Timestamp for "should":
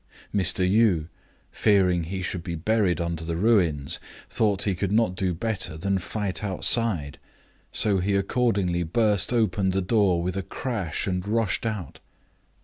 2.23-2.41